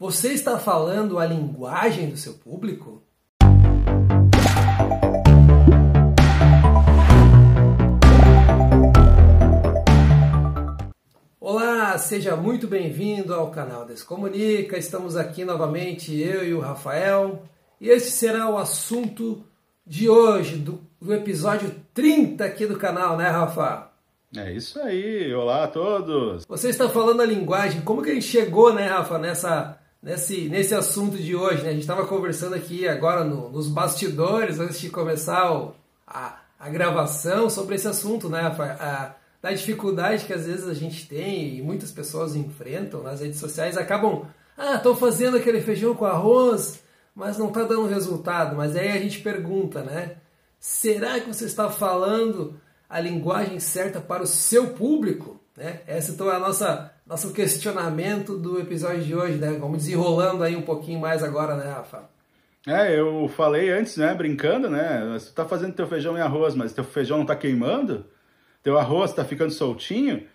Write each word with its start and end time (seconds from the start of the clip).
Você 0.00 0.28
está 0.28 0.60
falando 0.60 1.18
a 1.18 1.26
linguagem 1.26 2.08
do 2.08 2.16
seu 2.16 2.34
público? 2.34 3.02
Olá, 11.40 11.98
seja 11.98 12.36
muito 12.36 12.68
bem-vindo 12.68 13.34
ao 13.34 13.50
canal 13.50 13.84
Descomunica. 13.84 14.78
Estamos 14.78 15.16
aqui 15.16 15.44
novamente, 15.44 16.16
eu 16.16 16.46
e 16.46 16.54
o 16.54 16.60
Rafael, 16.60 17.42
e 17.80 17.88
esse 17.88 18.12
será 18.12 18.48
o 18.48 18.56
assunto 18.56 19.42
de 19.84 20.08
hoje, 20.08 20.58
do, 20.58 20.80
do 21.02 21.12
episódio 21.12 21.74
30 21.92 22.44
aqui 22.44 22.66
do 22.66 22.78
canal, 22.78 23.16
né, 23.16 23.28
Rafa? 23.28 23.90
É 24.36 24.52
isso 24.52 24.78
aí, 24.78 25.34
olá 25.34 25.64
a 25.64 25.68
todos! 25.68 26.44
Você 26.46 26.68
está 26.68 26.88
falando 26.88 27.20
a 27.20 27.26
linguagem, 27.26 27.80
como 27.80 28.00
que 28.00 28.10
a 28.10 28.14
gente 28.14 28.26
chegou, 28.26 28.72
né, 28.72 28.86
Rafa, 28.86 29.18
nessa, 29.18 29.78
nesse, 30.02 30.48
nesse 30.48 30.74
assunto 30.74 31.16
de 31.16 31.34
hoje, 31.34 31.62
né? 31.62 31.70
A 31.70 31.72
gente 31.72 31.82
estava 31.82 32.06
conversando 32.06 32.54
aqui 32.54 32.86
agora 32.88 33.24
no, 33.24 33.50
nos 33.50 33.68
bastidores, 33.68 34.58
antes 34.58 34.80
de 34.80 34.90
começar 34.90 35.52
o, 35.52 35.74
a, 36.06 36.40
a 36.58 36.68
gravação, 36.68 37.50
sobre 37.50 37.74
esse 37.74 37.88
assunto, 37.88 38.28
né, 38.28 38.40
Rafa? 38.40 38.64
A, 38.64 39.14
da 39.40 39.52
dificuldade 39.52 40.24
que 40.24 40.32
às 40.32 40.46
vezes 40.46 40.66
a 40.66 40.74
gente 40.74 41.06
tem 41.06 41.56
e 41.56 41.62
muitas 41.62 41.92
pessoas 41.92 42.34
enfrentam 42.34 43.02
nas 43.02 43.20
redes 43.20 43.38
sociais, 43.38 43.76
acabam, 43.76 44.26
ah, 44.56 44.74
estou 44.74 44.96
fazendo 44.96 45.36
aquele 45.36 45.60
feijão 45.60 45.94
com 45.94 46.04
arroz, 46.04 46.82
mas 47.14 47.38
não 47.38 47.48
está 47.48 47.62
dando 47.62 47.86
resultado. 47.86 48.56
Mas 48.56 48.74
aí 48.74 48.90
a 48.90 49.00
gente 49.00 49.20
pergunta, 49.20 49.82
né? 49.82 50.16
Será 50.58 51.20
que 51.20 51.28
você 51.28 51.44
está 51.44 51.70
falando 51.70 52.60
a 52.88 52.98
linguagem 52.98 53.60
certa 53.60 54.00
para 54.00 54.22
o 54.22 54.26
seu 54.26 54.70
público? 54.70 55.40
Né? 55.56 55.80
Esse 55.86 56.12
então 56.12 56.30
é 56.30 56.36
a 56.36 56.40
nossa 56.40 56.92
nosso 57.08 57.32
questionamento 57.32 58.36
do 58.36 58.60
episódio 58.60 59.02
de 59.02 59.14
hoje, 59.14 59.38
né? 59.38 59.56
Vamos 59.58 59.78
desenrolando 59.78 60.44
aí 60.44 60.54
um 60.54 60.62
pouquinho 60.62 61.00
mais 61.00 61.22
agora, 61.22 61.56
né, 61.56 61.72
Rafa? 61.72 62.02
É, 62.66 63.00
eu 63.00 63.26
falei 63.34 63.70
antes, 63.70 63.96
né, 63.96 64.14
brincando, 64.14 64.68
né? 64.68 65.08
Você 65.14 65.32
tá 65.32 65.46
fazendo 65.46 65.72
teu 65.72 65.86
feijão 65.86 66.18
e 66.18 66.20
arroz, 66.20 66.54
mas 66.54 66.74
teu 66.74 66.84
feijão 66.84 67.16
não 67.16 67.24
tá 67.24 67.34
queimando? 67.34 68.04
Teu 68.62 68.78
arroz 68.78 69.14
tá 69.14 69.24
ficando 69.24 69.50
soltinho? 69.50 70.26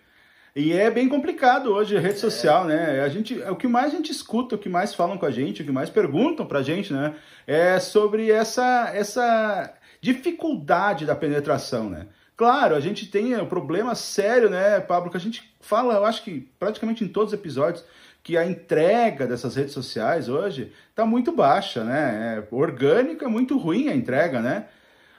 E 0.56 0.72
é 0.72 0.90
bem 0.90 1.08
complicado 1.08 1.72
hoje 1.72 1.96
a 1.96 2.00
rede 2.00 2.14
é. 2.14 2.18
social, 2.18 2.64
né? 2.64 3.02
A 3.02 3.08
gente, 3.08 3.38
o 3.42 3.54
que 3.54 3.68
mais 3.68 3.92
a 3.92 3.96
gente 3.96 4.10
escuta, 4.10 4.56
o 4.56 4.58
que 4.58 4.68
mais 4.68 4.94
falam 4.94 5.16
com 5.16 5.26
a 5.26 5.30
gente, 5.30 5.62
o 5.62 5.64
que 5.64 5.70
mais 5.70 5.90
perguntam 5.90 6.44
pra 6.44 6.62
gente, 6.62 6.92
né? 6.92 7.14
É 7.46 7.78
sobre 7.78 8.32
essa, 8.32 8.90
essa 8.92 9.72
dificuldade 10.00 11.06
da 11.06 11.14
penetração, 11.14 11.88
né? 11.88 12.08
Claro, 12.36 12.74
a 12.74 12.80
gente 12.80 13.06
tem 13.06 13.36
um 13.36 13.46
problema 13.46 13.94
sério, 13.94 14.50
né, 14.50 14.80
Pablo, 14.80 15.10
que 15.10 15.16
a 15.16 15.20
gente 15.20 15.54
fala, 15.60 15.94
eu 15.94 16.04
acho 16.04 16.24
que 16.24 16.48
praticamente 16.58 17.04
em 17.04 17.08
todos 17.08 17.32
os 17.32 17.38
episódios, 17.38 17.84
que 18.24 18.36
a 18.38 18.44
entrega 18.44 19.26
dessas 19.26 19.54
redes 19.54 19.74
sociais 19.74 20.28
hoje 20.28 20.72
está 20.88 21.04
muito 21.04 21.30
baixa, 21.30 21.84
né? 21.84 22.38
É, 22.38 22.54
orgânica 22.54 23.28
muito 23.28 23.58
ruim 23.58 23.88
a 23.88 23.94
entrega, 23.94 24.40
né? 24.40 24.66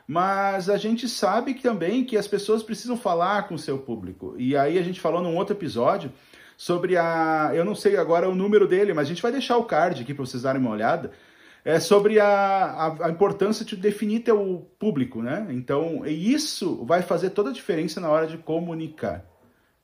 Mas 0.07 0.69
a 0.69 0.77
gente 0.77 1.07
sabe 1.07 1.53
que, 1.53 1.61
também 1.61 2.03
que 2.03 2.17
as 2.17 2.27
pessoas 2.27 2.63
precisam 2.63 2.97
falar 2.97 3.47
com 3.47 3.55
o 3.55 3.59
seu 3.59 3.77
público. 3.77 4.35
E 4.38 4.57
aí 4.57 4.77
a 4.79 4.81
gente 4.83 5.00
falou 5.00 5.22
num 5.22 5.35
outro 5.35 5.55
episódio 5.55 6.11
sobre 6.57 6.97
a. 6.97 7.52
Eu 7.53 7.63
não 7.63 7.75
sei 7.75 7.95
agora 7.95 8.27
o 8.27 8.35
número 8.35 8.67
dele, 8.67 8.94
mas 8.94 9.05
a 9.05 9.09
gente 9.09 9.22
vai 9.22 9.31
deixar 9.31 9.57
o 9.57 9.66
card 9.66 10.02
aqui 10.02 10.13
para 10.13 10.25
vocês 10.25 10.44
darem 10.44 10.59
uma 10.59 10.72
olhada 10.72 11.11
é 11.66 11.80
sobre 11.80 12.19
a, 12.19 12.27
a, 12.27 13.08
a, 13.08 13.09
importância 13.09 13.66
de 13.66 13.75
definir 13.75 14.19
teu 14.19 14.69
público, 14.77 15.23
né? 15.23 15.47
Então, 15.49 16.05
isso 16.05 16.85
vai 16.85 17.02
fazer 17.02 17.31
toda 17.31 17.49
a 17.49 17.53
diferença 17.53 17.99
na 17.99 18.07
hora 18.07 18.27
de 18.27 18.38
comunicar. 18.38 19.25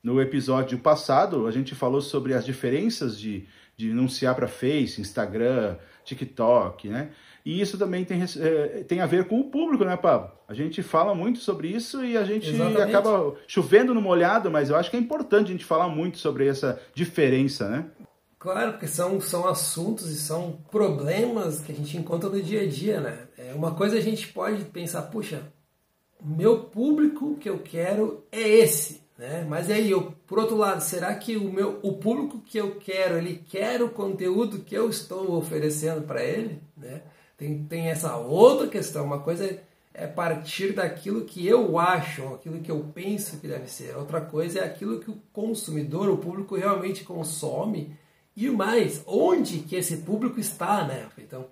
No 0.03 0.21
episódio 0.21 0.77
passado, 0.77 1.47
a 1.47 1.51
gente 1.51 1.73
falou 1.73 1.99
sobre 1.99 2.35
as 2.35 2.45
diferenças 2.45 3.19
de, 3.19 3.47
de 3.75 3.89
anunciar 3.89 4.35
para 4.35 4.47
Face, 4.47 5.01
Instagram, 5.01 5.75
TikTok, 6.05 6.87
né? 6.87 7.09
E 7.43 7.59
isso 7.59 7.75
também 7.79 8.05
tem, 8.05 8.21
é, 8.21 8.83
tem 8.83 9.01
a 9.01 9.07
ver 9.07 9.25
com 9.25 9.39
o 9.39 9.45
público, 9.45 9.83
né, 9.83 9.97
Pablo? 9.97 10.31
A 10.47 10.53
gente 10.53 10.83
fala 10.83 11.15
muito 11.15 11.39
sobre 11.39 11.67
isso 11.67 12.05
e 12.05 12.15
a 12.15 12.23
gente 12.23 12.49
Exatamente. 12.49 12.81
acaba 12.81 13.33
chovendo 13.47 13.91
no 13.95 14.01
molhado, 14.01 14.51
mas 14.51 14.69
eu 14.69 14.75
acho 14.75 14.91
que 14.91 14.97
é 14.97 14.99
importante 14.99 15.47
a 15.47 15.51
gente 15.51 15.65
falar 15.65 15.89
muito 15.89 16.19
sobre 16.19 16.47
essa 16.47 16.79
diferença, 16.93 17.67
né? 17.67 17.85
Claro, 18.41 18.71
porque 18.71 18.87
são, 18.87 19.21
são 19.21 19.47
assuntos 19.47 20.09
e 20.09 20.15
são 20.15 20.53
problemas 20.71 21.61
que 21.61 21.71
a 21.71 21.75
gente 21.75 21.95
encontra 21.95 22.27
no 22.27 22.41
dia 22.41 22.63
a 22.63 22.67
dia, 22.67 22.99
né? 22.99 23.27
É, 23.37 23.53
uma 23.53 23.75
coisa 23.75 23.97
a 23.97 24.01
gente 24.01 24.29
pode 24.29 24.65
pensar, 24.65 25.03
puxa, 25.03 25.43
meu 26.19 26.63
público 26.63 27.35
que 27.35 27.47
eu 27.47 27.59
quero 27.59 28.25
é 28.31 28.41
esse, 28.41 29.03
né? 29.15 29.45
Mas 29.47 29.69
aí, 29.69 29.91
eu, 29.91 30.15
por 30.25 30.39
outro 30.39 30.57
lado, 30.57 30.81
será 30.81 31.13
que 31.13 31.37
o 31.37 31.53
meu 31.53 31.77
o 31.83 31.93
público 31.93 32.41
que 32.43 32.57
eu 32.57 32.77
quero, 32.79 33.15
ele 33.15 33.45
quer 33.47 33.79
o 33.83 33.89
conteúdo 33.89 34.61
que 34.61 34.73
eu 34.73 34.89
estou 34.89 35.33
oferecendo 35.37 36.01
para 36.01 36.23
ele, 36.23 36.63
né? 36.75 37.03
Tem, 37.37 37.63
tem 37.65 37.89
essa 37.89 38.17
outra 38.17 38.67
questão, 38.67 39.05
uma 39.05 39.19
coisa 39.19 39.59
é, 39.93 40.07
partir 40.07 40.73
daquilo 40.73 41.25
que 41.25 41.45
eu 41.45 41.77
acho, 41.77 42.25
aquilo 42.33 42.59
que 42.59 42.71
eu 42.71 42.83
penso 42.91 43.37
que 43.37 43.47
deve 43.47 43.67
ser. 43.67 43.95
Outra 43.95 44.19
coisa 44.19 44.61
é 44.61 44.63
aquilo 44.63 44.99
que 44.99 45.11
o 45.11 45.21
consumidor, 45.31 46.09
o 46.09 46.17
público 46.17 46.55
realmente 46.55 47.03
consome 47.03 48.00
e 48.47 48.51
mais, 48.51 49.01
onde 49.05 49.59
que 49.59 49.75
esse 49.75 49.97
público 49.97 50.39
está, 50.39 50.85
né? 50.85 51.05
Então, 51.17 51.45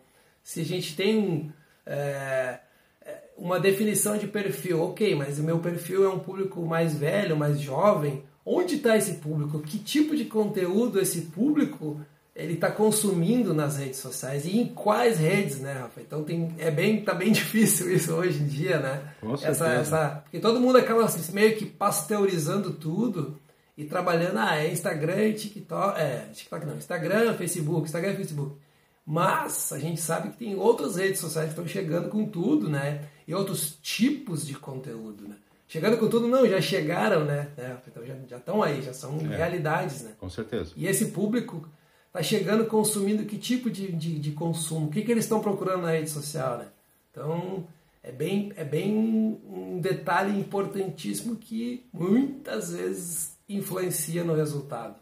se 0.43 0.61
a 0.61 0.65
gente 0.65 0.95
tem 0.95 1.51
é, 1.85 2.59
é, 3.05 3.17
uma 3.37 3.59
definição 3.59 4.17
de 4.17 4.27
perfil, 4.27 4.81
ok, 4.81 5.15
mas 5.15 5.39
o 5.39 5.43
meu 5.43 5.59
perfil 5.59 6.05
é 6.05 6.09
um 6.09 6.19
público 6.19 6.61
mais 6.65 6.95
velho, 6.95 7.37
mais 7.37 7.59
jovem, 7.59 8.23
onde 8.45 8.75
está 8.75 8.97
esse 8.97 9.15
público? 9.15 9.59
Que 9.59 9.77
tipo 9.77 10.15
de 10.15 10.25
conteúdo 10.25 10.99
esse 10.99 11.21
público 11.21 11.99
ele 12.35 12.53
está 12.53 12.71
consumindo 12.71 13.53
nas 13.53 13.77
redes 13.77 13.99
sociais 13.99 14.45
e 14.45 14.57
em 14.57 14.67
quais 14.67 15.19
redes, 15.19 15.59
né, 15.59 15.73
Rafa? 15.73 15.99
Então 15.99 16.23
tem, 16.23 16.55
é 16.57 16.71
bem, 16.71 17.01
tá 17.01 17.13
bem 17.13 17.31
difícil 17.33 17.93
isso 17.93 18.13
hoje 18.13 18.41
em 18.41 18.47
dia, 18.47 18.79
né? 18.79 19.13
Com 19.19 19.33
essa, 19.33 19.67
essa, 19.67 20.21
porque 20.23 20.39
todo 20.39 20.59
mundo 20.59 20.77
acaba 20.77 21.05
meio 21.33 21.57
que 21.57 21.65
pasteurizando 21.65 22.71
tudo 22.71 23.37
e 23.79 23.85
trabalhando, 23.85 24.37
ah, 24.39 24.57
é 24.57 24.69
Instagram 24.69 25.29
e 25.29 25.33
TikTok, 25.35 25.97
é, 25.97 26.27
TikTok 26.33 26.65
não, 26.65 26.75
Instagram, 26.75 27.33
Facebook, 27.35 27.85
Instagram 27.85 28.11
e 28.11 28.15
Facebook. 28.17 28.57
Mas 29.05 29.71
a 29.71 29.79
gente 29.79 30.01
sabe 30.01 30.31
que 30.31 30.37
tem 30.37 30.53
outras 30.53 30.97
redes 30.97 31.21
sociais 31.21 31.47
que 31.47 31.53
estão 31.53 31.65
chegando 31.65 32.09
com 32.09 32.25
tudo, 32.25 32.69
né? 32.69 33.05
E 33.25 33.33
outros 33.33 33.79
tipos 33.81 34.45
de 34.45 34.53
conteúdo, 34.55 35.25
né? 35.29 35.37
Chegando 35.65 35.97
com 35.97 36.09
tudo, 36.09 36.27
não, 36.27 36.45
já 36.45 36.59
chegaram, 36.59 37.23
né? 37.23 37.51
É, 37.55 37.77
então 37.87 38.05
já, 38.05 38.15
já 38.27 38.35
estão 38.35 38.61
aí, 38.61 38.81
já 38.81 38.91
são 38.91 39.17
é, 39.17 39.37
realidades, 39.37 40.01
né? 40.01 40.11
Com 40.19 40.29
certeza. 40.29 40.73
E 40.75 40.85
esse 40.85 41.05
público 41.05 41.65
está 42.07 42.21
chegando 42.21 42.65
consumindo 42.65 43.23
que 43.23 43.37
tipo 43.37 43.69
de, 43.69 43.93
de, 43.93 44.19
de 44.19 44.31
consumo? 44.33 44.87
O 44.87 44.89
que, 44.89 45.03
que 45.03 45.11
eles 45.11 45.23
estão 45.23 45.39
procurando 45.39 45.83
na 45.83 45.91
rede 45.91 46.09
social, 46.09 46.57
né? 46.57 46.65
Então, 47.11 47.65
é 48.03 48.11
bem, 48.11 48.51
é 48.57 48.65
bem 48.65 49.39
um 49.49 49.79
detalhe 49.79 50.37
importantíssimo 50.37 51.37
que 51.37 51.87
muitas 51.93 52.73
vezes 52.73 53.38
influencia 53.49 54.23
no 54.23 54.35
resultado. 54.35 54.95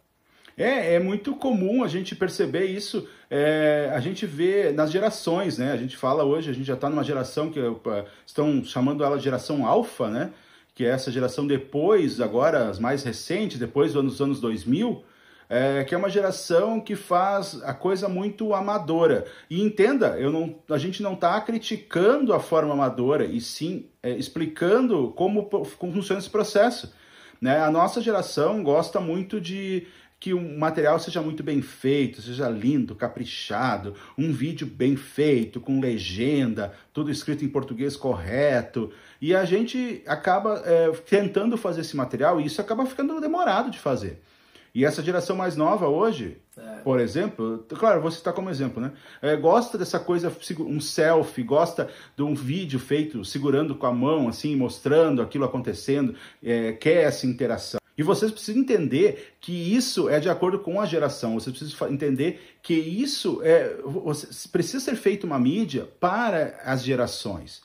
É, 0.58 0.96
é 0.96 1.00
muito 1.00 1.36
comum 1.36 1.84
a 1.84 1.88
gente 1.88 2.16
perceber 2.16 2.66
isso, 2.66 3.08
é, 3.30 3.92
a 3.94 4.00
gente 4.00 4.26
vê 4.26 4.72
nas 4.72 4.92
gerações, 4.92 5.60
né? 5.60 5.72
A 5.72 5.78
gente 5.78 5.96
fala 5.96 6.24
hoje, 6.24 6.50
a 6.50 6.54
gente 6.54 6.66
já 6.66 6.74
está 6.74 6.90
numa 6.90 7.04
geração 7.04 7.52
que 7.52 7.60
estão 8.26 8.64
chamando 8.64 9.04
ela 9.04 9.18
de 9.18 9.24
geração 9.24 9.68
alfa, 9.68 10.10
né? 10.10 10.32
Que 10.74 10.84
é 10.84 10.90
essa 10.90 11.12
geração 11.12 11.46
depois, 11.46 12.20
agora 12.20 12.70
as 12.70 12.80
mais 12.80 13.04
recentes, 13.04 13.60
depois 13.60 13.94
dos 13.94 14.20
anos 14.20 14.40
2000, 14.40 15.04
é, 15.48 15.84
que 15.84 15.94
é 15.94 15.98
uma 15.98 16.10
geração 16.10 16.82
que 16.82 16.96
faz 16.96 17.62
a 17.64 17.74
coisa 17.74 18.10
muito 18.10 18.54
amadora. 18.56 19.26
E 19.50 19.62
entenda, 19.62 20.20
eu 20.20 20.32
não, 20.32 20.56
a 20.70 20.78
gente 20.80 21.04
não 21.04 21.14
está 21.14 21.40
criticando 21.40 22.34
a 22.34 22.40
forma 22.40 22.74
amadora, 22.74 23.26
e 23.26 23.40
sim 23.40 23.86
é, 24.02 24.10
explicando 24.12 25.14
como, 25.16 25.46
como 25.46 25.94
funciona 25.94 26.20
esse 26.20 26.30
processo. 26.32 26.92
Né? 27.42 27.60
A 27.60 27.72
nossa 27.72 28.02
geração 28.02 28.64
gosta 28.64 29.00
muito 29.00 29.40
de 29.40 29.88
que 30.20 30.34
o 30.34 30.58
material 30.58 31.00
seja 31.00 31.22
muito 31.22 31.44
bem 31.44 31.62
feito, 31.62 32.22
seja 32.22 32.50
lindo, 32.50 32.96
caprichado, 32.96 33.94
um 34.18 34.32
vídeo 34.34 34.66
bem 34.66 34.96
feito, 34.96 35.60
com 35.62 35.80
legenda, 35.80 36.74
tudo 36.92 37.12
escrito 37.12 37.46
em 37.46 37.50
português 37.50 37.96
correto. 37.96 38.92
E 39.22 39.36
a 39.36 39.46
gente 39.46 40.02
acaba 40.08 40.62
é, 40.66 40.90
tentando 41.08 41.56
fazer 41.56 41.82
esse 41.82 41.96
material 41.96 42.42
e 42.42 42.46
isso 42.46 42.60
acaba 42.60 42.86
ficando 42.86 43.22
demorado 43.22 43.70
de 43.70 43.78
fazer. 43.78 44.20
E 44.74 44.84
essa 44.84 45.04
geração 45.04 45.36
mais 45.36 45.56
nova 45.56 45.88
hoje, 45.88 46.38
é. 46.58 46.80
por 46.80 47.00
exemplo, 47.00 47.66
claro, 47.70 48.02
vou 48.02 48.12
citar 48.12 48.34
como 48.34 48.50
exemplo, 48.50 48.82
né? 48.82 48.92
É, 49.22 49.36
gosta 49.36 49.78
dessa 49.78 50.00
coisa, 50.00 50.36
um 50.60 50.80
selfie, 50.80 51.44
gosta 51.44 51.90
de 52.16 52.24
um 52.24 52.34
vídeo 52.34 52.80
feito 52.80 53.24
segurando 53.24 53.76
com 53.76 53.86
a 53.86 53.94
mão, 53.94 54.28
assim, 54.28 54.56
mostrando 54.56 55.22
aquilo 55.22 55.46
acontecendo, 55.46 56.16
é, 56.44 56.74
quer 56.74 57.04
essa 57.04 57.26
interação. 57.28 57.80
E 57.98 58.04
vocês 58.04 58.32
precisam 58.32 58.62
entender 58.62 59.34
que 59.42 59.52
isso 59.52 60.08
é 60.08 60.20
de 60.20 60.30
acordo 60.30 60.60
com 60.60 60.80
a 60.80 60.86
geração. 60.86 61.34
Vocês 61.34 61.58
precisam 61.58 61.92
entender 61.92 62.40
que 62.62 62.76
isso 62.76 63.42
é, 63.44 63.76
precisa 64.52 64.80
ser 64.80 64.96
feito 64.96 65.26
uma 65.26 65.40
mídia 65.40 65.90
para 66.00 66.60
as 66.64 66.84
gerações. 66.84 67.62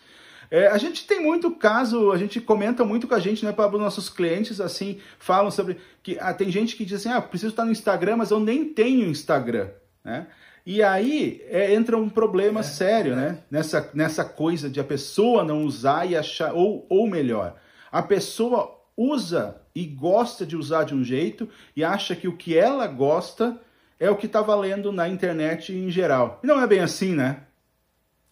É, 0.52 0.66
a 0.66 0.76
gente 0.76 1.06
tem 1.06 1.18
muito 1.18 1.50
caso, 1.52 2.12
a 2.12 2.18
gente 2.18 2.38
comenta 2.38 2.84
muito 2.84 3.08
com 3.08 3.14
a 3.14 3.18
gente, 3.18 3.42
né, 3.42 3.52
para 3.52 3.74
os 3.74 3.80
nossos 3.80 4.10
clientes, 4.10 4.60
assim, 4.60 5.00
falam 5.18 5.50
sobre 5.50 5.78
que 6.02 6.18
ah, 6.20 6.34
tem 6.34 6.50
gente 6.50 6.76
que 6.76 6.84
diz 6.84 7.00
assim, 7.00 7.08
ah, 7.08 7.22
preciso 7.22 7.52
estar 7.52 7.64
no 7.64 7.72
Instagram, 7.72 8.18
mas 8.18 8.30
eu 8.30 8.38
nem 8.38 8.66
tenho 8.66 9.08
Instagram. 9.08 9.70
né? 10.04 10.26
E 10.66 10.82
aí 10.82 11.42
é, 11.48 11.72
entra 11.72 11.96
um 11.96 12.10
problema 12.10 12.60
é, 12.60 12.64
sério, 12.64 13.14
é. 13.14 13.16
né? 13.16 13.38
Nessa, 13.50 13.90
nessa 13.94 14.26
coisa 14.26 14.68
de 14.68 14.78
a 14.78 14.84
pessoa 14.84 15.42
não 15.42 15.64
usar 15.64 16.04
e 16.04 16.14
achar, 16.14 16.52
ou, 16.52 16.84
ou 16.86 17.08
melhor, 17.08 17.56
a 17.90 18.02
pessoa 18.02 18.78
usa 18.94 19.56
e 19.74 19.86
gosta 19.86 20.44
de 20.44 20.54
usar 20.54 20.84
de 20.84 20.94
um 20.94 21.02
jeito 21.02 21.48
e 21.74 21.82
acha 21.82 22.14
que 22.14 22.28
o 22.28 22.36
que 22.36 22.58
ela 22.58 22.86
gosta 22.86 23.58
é 23.98 24.10
o 24.10 24.16
que 24.16 24.26
está 24.26 24.42
valendo 24.42 24.92
na 24.92 25.08
internet 25.08 25.72
em 25.72 25.90
geral. 25.90 26.40
E 26.44 26.46
não 26.46 26.60
é 26.60 26.66
bem 26.66 26.80
assim, 26.80 27.14
né? 27.14 27.44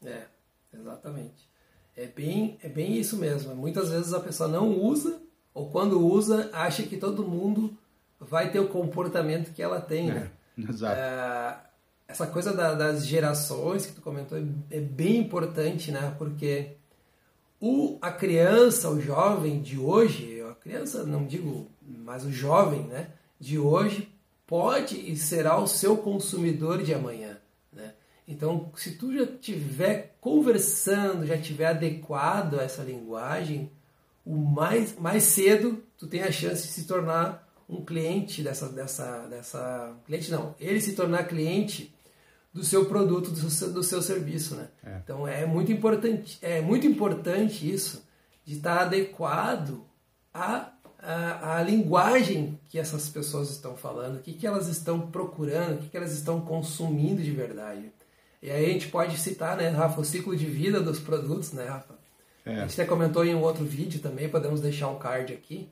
É, 0.04 0.24
exatamente. 0.74 1.49
É 1.96 2.06
bem, 2.06 2.58
é 2.62 2.68
bem 2.68 2.96
isso 2.96 3.16
mesmo. 3.16 3.54
Muitas 3.54 3.90
vezes 3.90 4.12
a 4.12 4.20
pessoa 4.20 4.48
não 4.48 4.78
usa, 4.78 5.20
ou 5.52 5.70
quando 5.70 6.04
usa, 6.04 6.48
acha 6.52 6.82
que 6.82 6.96
todo 6.96 7.26
mundo 7.26 7.76
vai 8.18 8.50
ter 8.50 8.60
o 8.60 8.68
comportamento 8.68 9.52
que 9.52 9.62
ela 9.62 9.80
tem, 9.80 10.06
né? 10.06 10.30
É, 10.58 10.70
exato. 10.70 11.00
É, 11.00 11.56
essa 12.06 12.26
coisa 12.26 12.52
da, 12.52 12.74
das 12.74 13.06
gerações 13.06 13.86
que 13.86 13.92
tu 13.92 14.02
comentou 14.02 14.38
é, 14.38 14.44
é 14.70 14.80
bem 14.80 15.16
importante, 15.16 15.90
né? 15.90 16.14
Porque 16.18 16.76
o, 17.60 17.98
a 18.00 18.10
criança, 18.10 18.90
o 18.90 19.00
jovem 19.00 19.60
de 19.60 19.78
hoje, 19.78 20.42
a 20.42 20.54
criança, 20.54 21.04
não 21.04 21.26
digo, 21.26 21.68
mas 21.82 22.24
o 22.24 22.30
jovem, 22.30 22.82
né? 22.84 23.10
De 23.38 23.58
hoje 23.58 24.08
pode 24.46 24.96
e 24.96 25.16
será 25.16 25.58
o 25.58 25.66
seu 25.66 25.96
consumidor 25.96 26.82
de 26.82 26.92
amanhã? 26.92 27.39
Então, 28.30 28.70
se 28.76 28.92
tu 28.92 29.12
já 29.12 29.24
estiver 29.24 30.16
conversando, 30.20 31.26
já 31.26 31.34
estiver 31.34 31.66
adequado 31.66 32.60
a 32.60 32.62
essa 32.62 32.82
linguagem, 32.82 33.70
o 34.24 34.36
mais, 34.36 34.96
mais 34.96 35.24
cedo 35.24 35.82
tu 35.98 36.06
tem 36.06 36.22
a 36.22 36.30
chance 36.30 36.68
de 36.68 36.72
se 36.72 36.84
tornar 36.86 37.48
um 37.68 37.84
cliente 37.84 38.42
dessa, 38.42 38.68
dessa, 38.68 39.26
dessa 39.26 39.96
cliente 40.06 40.30
não, 40.30 40.54
ele 40.60 40.80
se 40.80 40.94
tornar 40.94 41.24
cliente 41.24 41.92
do 42.52 42.64
seu 42.64 42.86
produto, 42.86 43.30
do 43.30 43.50
seu, 43.50 43.72
do 43.72 43.82
seu 43.82 44.00
serviço, 44.00 44.54
né? 44.54 44.68
É. 44.84 45.00
Então 45.02 45.26
é 45.26 45.44
muito 45.44 45.72
importante, 45.72 46.38
é 46.40 46.60
muito 46.60 46.86
importante 46.86 47.68
isso 47.68 48.04
de 48.44 48.54
estar 48.56 48.80
adequado 48.80 49.84
à, 50.32 50.72
à, 50.98 51.56
à 51.56 51.62
linguagem 51.62 52.58
que 52.68 52.78
essas 52.78 53.08
pessoas 53.08 53.50
estão 53.50 53.76
falando, 53.76 54.16
o 54.16 54.20
que, 54.20 54.32
que 54.32 54.46
elas 54.46 54.68
estão 54.68 55.10
procurando, 55.10 55.78
o 55.78 55.82
que, 55.82 55.88
que 55.88 55.96
elas 55.96 56.12
estão 56.12 56.40
consumindo 56.40 57.22
de 57.22 57.30
verdade. 57.30 57.92
E 58.42 58.50
aí 58.50 58.64
a 58.64 58.72
gente 58.72 58.88
pode 58.88 59.18
citar, 59.18 59.56
né, 59.56 59.68
Rafa, 59.68 60.00
o 60.00 60.04
ciclo 60.04 60.34
de 60.34 60.46
vida 60.46 60.80
dos 60.80 60.98
produtos, 60.98 61.52
né, 61.52 61.64
Rafa? 61.64 61.94
É. 62.44 62.56
A 62.56 62.60
gente 62.62 62.80
até 62.80 62.84
comentou 62.84 63.24
em 63.24 63.34
um 63.34 63.42
outro 63.42 63.64
vídeo 63.64 64.00
também, 64.00 64.28
podemos 64.28 64.60
deixar 64.60 64.88
um 64.88 64.98
card 64.98 65.32
aqui, 65.32 65.68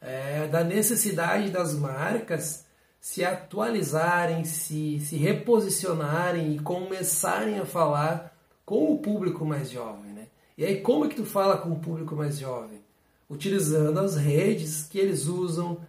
é, 0.00 0.46
da 0.48 0.62
necessidade 0.62 1.50
das 1.50 1.74
marcas 1.74 2.66
se 3.00 3.24
atualizarem, 3.24 4.44
se, 4.44 5.00
se 5.00 5.16
reposicionarem 5.16 6.54
e 6.54 6.58
começarem 6.60 7.58
a 7.58 7.64
falar 7.64 8.36
com 8.64 8.92
o 8.92 8.98
público 8.98 9.44
mais 9.44 9.70
jovem, 9.70 10.12
né? 10.12 10.28
E 10.56 10.64
aí 10.64 10.80
como 10.80 11.06
é 11.06 11.08
que 11.08 11.16
tu 11.16 11.24
fala 11.24 11.56
com 11.56 11.70
o 11.70 11.80
público 11.80 12.14
mais 12.14 12.38
jovem? 12.38 12.80
Utilizando 13.28 13.98
as 13.98 14.16
redes 14.16 14.84
que 14.84 14.98
eles 14.98 15.26
usam, 15.26 15.80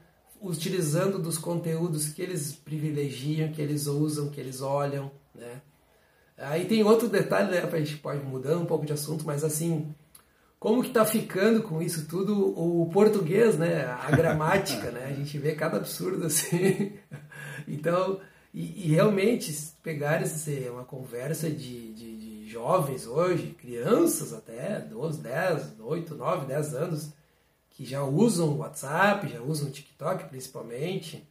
utilizando 0.41 1.19
dos 1.19 1.37
conteúdos 1.37 2.09
que 2.09 2.21
eles 2.21 2.53
privilegiam, 2.53 3.51
que 3.51 3.61
eles 3.61 3.85
usam, 3.87 4.29
que 4.29 4.39
eles 4.39 4.61
olham, 4.61 5.11
né? 5.35 5.61
Aí 6.37 6.65
tem 6.65 6.83
outro 6.83 7.07
detalhe, 7.07 7.51
né, 7.51 7.69
a 7.71 7.79
gente 7.79 7.97
pode 7.97 8.23
mudar 8.23 8.57
um 8.57 8.65
pouco 8.65 8.85
de 8.85 8.93
assunto, 8.93 9.25
mas 9.25 9.43
assim, 9.43 9.93
como 10.63 10.81
que 10.81 10.87
está 10.87 11.03
ficando 11.03 11.61
com 11.61 11.81
isso 11.81 12.07
tudo 12.07 12.57
o 12.57 12.89
português, 12.89 13.57
né? 13.57 13.83
A 13.83 14.09
gramática, 14.11 14.91
né? 14.91 15.07
A 15.07 15.11
gente 15.13 15.37
vê 15.37 15.53
cada 15.53 15.75
absurdo 15.75 16.25
assim. 16.25 16.93
Então, 17.65 18.19
e, 18.53 18.87
e 18.87 18.93
realmente 18.93 19.53
pegar 19.81 20.21
esse, 20.21 20.69
uma 20.69 20.83
conversa 20.83 21.49
de, 21.49 21.93
de, 21.93 22.17
de, 22.17 22.49
jovens 22.49 23.07
hoje, 23.07 23.55
crianças 23.59 24.33
até, 24.33 24.79
12, 24.79 25.21
10, 25.21 25.79
8, 25.79 26.15
9, 26.15 26.45
10 26.45 26.75
anos, 26.75 27.13
que 27.69 27.85
já 27.85 28.03
usam 28.03 28.49
o 28.49 28.57
WhatsApp, 28.57 29.27
já 29.29 29.41
usam 29.41 29.69
o 29.69 29.71
TikTok 29.71 30.25
principalmente, 30.25 31.25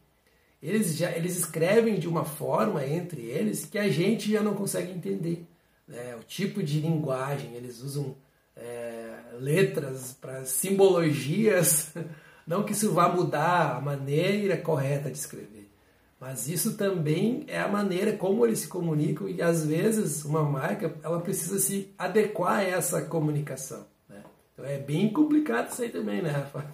eles 0.63 0.95
já 0.95 1.11
eles 1.11 1.35
escrevem 1.37 1.99
de 1.99 2.07
uma 2.07 2.23
forma 2.23 2.85
entre 2.87 3.21
eles 3.21 3.65
que 3.65 3.77
a 3.77 3.89
gente 3.89 4.31
já 4.31 4.41
não 4.41 4.53
consegue 4.53 4.91
entender. 4.91 5.45
Né? 5.85 6.15
O 6.15 6.23
tipo 6.23 6.63
de 6.63 6.79
linguagem, 6.79 7.53
eles 7.53 7.81
usam 7.81 8.15
é, 8.55 9.13
letras, 9.39 10.17
para 10.19 10.45
simbologias. 10.45 11.91
Não 12.45 12.63
que 12.63 12.73
isso 12.73 12.91
vá 12.91 13.07
mudar 13.07 13.77
a 13.77 13.81
maneira 13.81 14.57
correta 14.57 15.09
de 15.09 15.17
escrever, 15.17 15.71
mas 16.19 16.49
isso 16.49 16.75
também 16.75 17.45
é 17.47 17.57
a 17.57 17.69
maneira 17.69 18.17
como 18.17 18.45
eles 18.45 18.59
se 18.59 18.67
comunicam 18.67 19.29
e 19.29 19.41
às 19.41 19.65
vezes 19.65 20.25
uma 20.25 20.43
marca 20.43 20.93
ela 21.01 21.21
precisa 21.21 21.57
se 21.57 21.93
adequar 21.97 22.59
a 22.59 22.63
essa 22.63 23.01
comunicação. 23.01 23.85
Então 24.53 24.65
é 24.65 24.77
bem 24.77 25.09
complicado 25.09 25.71
isso 25.71 25.81
aí 25.81 25.89
também, 25.89 26.21
né, 26.21 26.29
Rafa? 26.29 26.65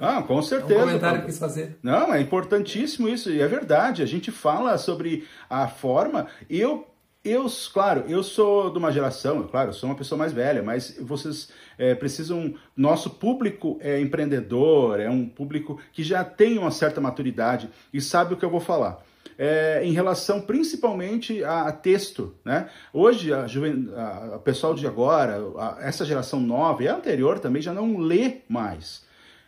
Ah, 0.00 0.22
com 0.22 0.42
certeza. 0.42 0.80
É 0.80 0.82
um 0.82 0.86
comentário 0.86 1.20
que 1.20 1.26
quis 1.26 1.38
fazer. 1.38 1.78
Não, 1.82 2.12
é 2.12 2.20
importantíssimo 2.20 3.08
isso, 3.08 3.30
e 3.30 3.40
é 3.40 3.46
verdade. 3.46 4.02
A 4.02 4.06
gente 4.06 4.32
fala 4.32 4.76
sobre 4.76 5.26
a 5.48 5.68
forma. 5.68 6.26
Eu 6.50 6.84
eu, 7.24 7.46
claro, 7.72 8.04
eu 8.08 8.22
sou 8.22 8.70
de 8.70 8.78
uma 8.78 8.92
geração, 8.92 9.42
claro, 9.48 9.70
eu 9.70 9.72
sou 9.74 9.90
uma 9.90 9.96
pessoa 9.96 10.18
mais 10.18 10.32
velha, 10.32 10.62
mas 10.62 10.96
vocês 11.00 11.50
é, 11.76 11.94
precisam. 11.94 12.54
Nosso 12.76 13.10
público 13.10 13.76
é 13.80 14.00
empreendedor, 14.00 15.00
é 15.00 15.10
um 15.10 15.26
público 15.26 15.80
que 15.92 16.02
já 16.02 16.24
tem 16.24 16.58
uma 16.58 16.70
certa 16.70 17.00
maturidade 17.00 17.68
e 17.92 18.00
sabe 18.00 18.34
o 18.34 18.36
que 18.36 18.44
eu 18.44 18.50
vou 18.50 18.60
falar. 18.60 19.04
É, 19.40 19.82
em 19.84 19.92
relação 19.92 20.40
principalmente 20.40 21.44
a, 21.44 21.68
a 21.68 21.72
texto, 21.72 22.34
né? 22.44 22.68
Hoje 22.92 23.32
a, 23.32 23.46
juven, 23.46 23.88
a, 23.94 24.34
a 24.34 24.38
pessoal 24.40 24.74
de 24.74 24.84
agora, 24.84 25.38
a, 25.56 25.78
essa 25.80 26.04
geração 26.04 26.40
nova 26.40 26.82
e 26.82 26.88
a 26.88 26.96
anterior 26.96 27.38
também 27.38 27.62
já 27.62 27.72
não 27.72 27.98
lê 27.98 28.38
mais. 28.48 29.06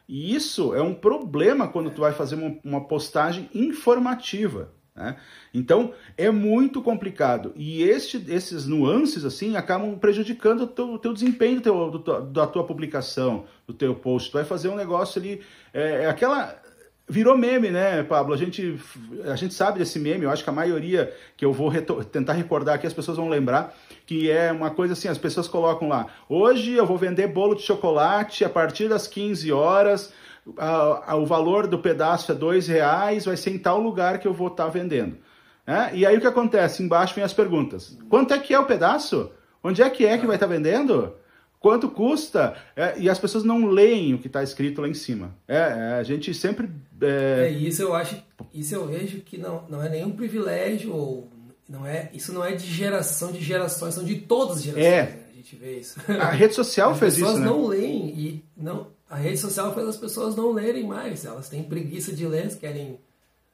E 0.09 0.35
isso 0.35 0.75
é 0.75 0.83
um 0.83 0.95
problema 0.95 1.69
quando 1.69 1.91
tu 1.91 2.01
vai 2.01 2.13
fazer 2.13 2.37
uma, 2.37 2.57
uma 2.65 2.85
postagem 2.87 3.51
informativa. 3.53 4.73
Né? 4.95 5.17
Então 5.55 5.95
é 6.17 6.31
muito 6.31 6.83
complicado 6.83 7.53
e 7.57 7.83
este, 7.83 8.23
esses 8.29 8.67
nuances 8.67 9.25
assim 9.25 9.57
acabam 9.57 9.97
prejudicando 9.99 10.63
o 10.63 10.67
teu, 10.67 10.99
teu 10.99 11.13
desempenho 11.15 11.61
teu, 11.61 11.91
do, 11.91 12.21
da 12.23 12.47
tua 12.47 12.65
publicação, 12.65 13.45
do 13.67 13.73
teu 13.73 13.95
post. 13.95 14.31
Tu 14.31 14.35
vai 14.35 14.45
fazer 14.45 14.69
um 14.69 14.77
negócio 14.77 15.21
ali, 15.21 15.41
é, 15.73 16.03
é 16.03 16.07
aquela 16.07 16.61
virou 17.11 17.37
meme, 17.37 17.71
né, 17.71 18.03
Pablo? 18.05 18.33
A 18.33 18.37
gente, 18.37 18.79
a 19.25 19.35
gente 19.35 19.53
sabe 19.53 19.81
desse 19.81 19.99
meme, 19.99 20.25
eu 20.25 20.31
acho 20.31 20.45
que 20.45 20.49
a 20.51 20.53
maioria 20.53 21.13
que 21.37 21.45
eu 21.45 21.53
vou 21.53 21.73
tentar 22.05 22.35
recordar 22.35 22.77
aqui, 22.77 22.87
as 22.87 22.95
pessoas 22.95 23.17
vão 23.17 23.29
lembrar, 23.29 23.75
que 24.07 24.31
é 24.31 24.53
uma 24.53 24.71
coisa 24.71 24.93
assim, 24.93 25.09
as 25.09 25.19
pessoas 25.19 25.49
colocam 25.49 25.89
lá, 25.89 26.07
hoje 26.29 26.73
eu 26.73 26.87
vou 26.87 26.97
vender 26.97 27.27
bolo 27.27 27.57
de 27.57 27.63
chocolate 27.63 28.45
a 28.45 28.49
partir 28.49 28.89
das 28.89 29.09
15 29.09 29.53
horas, 29.53 30.13
a, 30.57 31.13
a, 31.13 31.17
o 31.17 31.27
valor 31.27 31.67
do 31.67 31.79
pedaço 31.79 32.31
é 32.31 32.35
dois 32.35 32.69
reais, 32.69 33.25
vai 33.25 33.37
ser 33.37 33.51
em 33.51 33.59
tal 33.59 33.81
lugar 33.81 34.19
que 34.19 34.29
eu 34.29 34.33
vou 34.33 34.49
estar 34.49 34.65
tá 34.65 34.71
vendendo. 34.71 35.19
É? 35.67 35.95
E 35.95 36.07
aí 36.07 36.17
o 36.17 36.21
que 36.21 36.27
acontece? 36.27 36.83
Embaixo 36.83 37.15
vem 37.15 37.25
as 37.25 37.33
perguntas. 37.33 37.99
Quanto 38.09 38.33
é 38.33 38.39
que 38.39 38.55
é 38.55 38.59
o 38.59 38.65
pedaço? 38.65 39.31
Onde 39.63 39.83
é 39.83 39.91
que 39.91 40.07
é 40.07 40.17
que 40.17 40.27
vai 40.27 40.37
estar 40.37 40.49
tá 40.49 40.53
vendendo? 40.53 41.15
Quanto 41.61 41.89
custa? 41.91 42.57
É, 42.75 42.99
e 42.99 43.09
as 43.09 43.19
pessoas 43.19 43.45
não 43.45 43.67
leem 43.67 44.15
o 44.15 44.19
que 44.19 44.27
está 44.27 44.43
escrito 44.43 44.81
lá 44.81 44.89
em 44.89 44.95
cima. 44.95 45.37
É, 45.47 45.59
é 45.59 45.93
a 46.01 46.03
gente 46.03 46.35
sempre. 46.35 46.69
É... 47.01 47.47
é... 47.47 47.51
isso 47.51 47.83
eu 47.83 47.95
acho, 47.95 48.17
isso 48.53 48.75
eu 48.75 48.87
vejo 48.87 49.21
que 49.21 49.39
não, 49.39 49.65
não 49.69 49.83
é 49.83 49.89
nenhum 49.89 50.11
privilégio 50.11 50.93
ou 50.93 51.31
não 51.69 51.87
é, 51.87 52.11
isso 52.13 52.33
não 52.33 52.45
é 52.45 52.53
de 52.53 52.67
geração 52.67 53.31
de 53.31 53.41
gerações, 53.41 53.95
são 53.95 54.03
de 54.03 54.17
todas 54.17 54.57
as 54.57 54.63
gerações. 54.65 54.87
É. 54.87 55.03
Né? 55.03 55.19
A 55.31 55.37
gente 55.37 55.57
vê 55.57 55.79
isso. 55.79 56.01
A 56.21 56.31
rede 56.31 56.55
social 56.55 56.95
fez 56.97 57.15
isso. 57.15 57.27
As 57.27 57.33
pessoas 57.33 57.47
não 57.47 57.67
leem 57.67 58.09
e 58.09 58.45
não 58.57 58.89
a 59.11 59.17
rede 59.17 59.39
social 59.39 59.75
faz 59.75 59.89
as 59.89 59.97
pessoas 59.97 60.37
não 60.37 60.53
lerem 60.53 60.87
mais. 60.87 61.25
Elas 61.25 61.49
têm 61.49 61.65
preguiça 61.65 62.13
de 62.13 62.25
ler, 62.25 62.57
querem. 62.57 63.01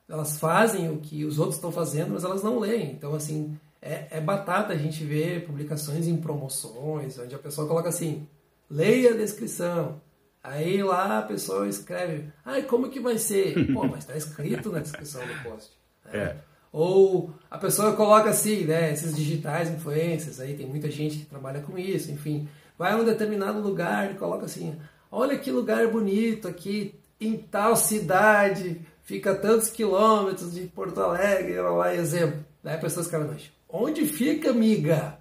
Elas 0.06 0.38
fazem 0.38 0.90
o 0.90 0.98
que 0.98 1.24
os 1.24 1.38
outros 1.38 1.56
estão 1.56 1.72
fazendo, 1.72 2.12
mas 2.12 2.22
elas 2.22 2.42
não 2.42 2.58
leem. 2.58 2.92
Então, 2.92 3.14
assim, 3.14 3.58
é, 3.80 4.06
é 4.10 4.20
batata 4.20 4.72
a 4.72 4.76
gente 4.76 5.04
ver 5.04 5.46
publicações 5.46 6.06
em 6.06 6.16
promoções, 6.16 7.18
onde 7.18 7.34
a 7.34 7.38
pessoa 7.38 7.68
coloca 7.68 7.88
assim: 7.88 8.26
leia 8.68 9.12
a 9.12 9.16
descrição. 9.16 10.00
Aí 10.42 10.82
lá 10.82 11.18
a 11.18 11.22
pessoa 11.22 11.68
escreve: 11.68 12.30
ai, 12.44 12.62
como 12.62 12.88
que 12.88 13.00
vai 13.00 13.18
ser? 13.18 13.54
Pô, 13.72 13.86
mas 13.86 14.00
está 14.00 14.16
escrito 14.16 14.70
na 14.70 14.80
descrição 14.80 15.20
do 15.26 15.42
post. 15.42 15.72
É. 16.12 16.18
é. 16.18 16.36
Ou 16.72 17.32
a 17.50 17.58
pessoa 17.58 17.96
coloca 17.96 18.30
assim, 18.30 18.64
né? 18.64 18.92
Esses 18.92 19.16
digitais 19.16 19.70
influencers, 19.70 20.40
aí 20.40 20.54
tem 20.54 20.66
muita 20.66 20.90
gente 20.90 21.18
que 21.18 21.24
trabalha 21.24 21.60
com 21.60 21.78
isso, 21.78 22.10
enfim. 22.10 22.48
Vai 22.78 22.92
a 22.92 22.96
um 22.96 23.04
determinado 23.04 23.60
lugar 23.60 24.10
e 24.10 24.14
coloca 24.14 24.44
assim: 24.44 24.78
olha 25.10 25.38
que 25.38 25.50
lugar 25.50 25.88
bonito 25.88 26.46
aqui, 26.46 26.94
em 27.20 27.36
tal 27.36 27.76
cidade, 27.76 28.80
fica 29.06 29.34
tantos 29.34 29.70
quilômetros 29.70 30.52
de 30.52 30.62
Porto 30.66 31.00
Alegre, 31.00 31.58
lá, 31.60 31.94
exemplo. 31.94 32.44
Daí 32.62 32.74
a 32.74 32.78
pessoa 32.78 33.06
mas 33.24 33.50
onde 33.68 34.04
fica, 34.04 34.50
amiga? 34.50 35.18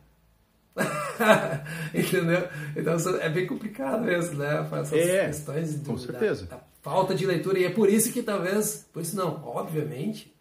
Entendeu? 1.94 2.50
Então 2.76 2.96
é 3.22 3.30
bem 3.30 3.48
complicado 3.48 4.04
mesmo, 4.04 4.40
né? 4.40 4.68
Essas 4.82 4.94
é, 4.94 5.28
questões 5.28 5.82
com 5.86 5.98
certeza. 5.98 6.48
Da, 6.48 6.58
da 6.58 6.64
falta 6.82 7.16
de 7.16 7.26
leitura. 7.26 7.60
E 7.60 7.64
é 7.64 7.70
por 7.70 7.88
isso 7.88 8.12
que 8.12 8.22
talvez, 8.22 8.90
por 8.92 9.02
isso 9.02 9.16
não, 9.16 9.42
obviamente, 9.46 10.36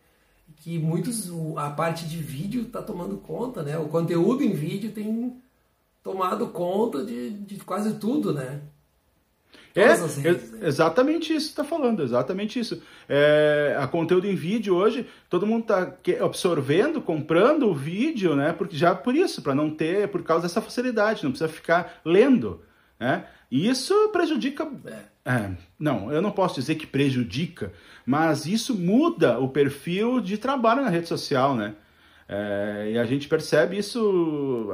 que 0.57 0.79
muitos 0.79 1.31
a 1.57 1.71
parte 1.71 2.09
de 2.09 2.17
vídeo 2.17 2.63
está 2.63 2.83
tomando 2.83 3.19
conta, 3.19 3.63
né? 3.63 3.79
O 3.79 3.89
conteúdo 3.89 4.43
em 4.43 4.53
vídeo 4.53 4.91
tem 4.91 5.37
tomado 6.03 6.49
conta 6.49 7.05
de, 7.05 7.31
de 7.31 7.57
quase 7.59 7.95
tudo, 7.95 8.33
né? 8.33 8.63
É, 9.77 9.97
né? 9.97 10.41
exatamente 10.63 11.35
isso 11.35 11.47
que 11.47 11.53
está 11.53 11.65
falando, 11.65 12.03
exatamente 12.03 12.61
isso. 12.61 12.81
É, 13.09 13.77
a 13.79 13.89
conteúdo 13.89 14.27
em 14.27 14.37
vídeo 14.37 14.77
hoje, 14.77 15.07
todo 15.29 15.47
mundo 15.47 15.63
está 15.63 15.97
absorvendo, 16.25 17.01
comprando 17.01 17.69
o 17.69 17.75
vídeo, 17.75 18.37
né? 18.37 18.53
Porque 18.53 18.77
já 18.77 18.95
por 18.95 19.17
isso, 19.17 19.43
para 19.43 19.55
não 19.55 19.71
ter, 19.71 20.09
por 20.09 20.23
causa 20.23 20.45
dessa 20.45 20.63
facilidade, 20.63 21.25
não 21.25 21.33
precisa 21.33 21.51
ficar 21.51 22.01
lendo, 22.05 22.63
né? 23.01 23.27
E 23.51 23.69
isso 23.69 24.09
prejudica. 24.11 24.71
É. 25.25 25.31
é, 25.33 25.51
não, 25.79 26.13
eu 26.13 26.23
não 26.23 26.31
posso 26.31 26.55
dizer 26.55 26.77
que 26.77 26.87
prejudica, 26.87 27.73
mas 28.07 28.47
isso 28.47 28.77
muda 28.77 29.41
o 29.41 29.49
perfil 29.49 30.21
de 30.21 30.39
trabalho 30.39 30.83
na 30.83 30.89
rede 30.89 31.09
social, 31.09 31.57
né? 31.57 31.75
É, 32.29 32.91
e 32.93 32.99
a 32.99 33.05
gente 33.05 33.27
percebe 33.27 33.77
isso 33.77 34.71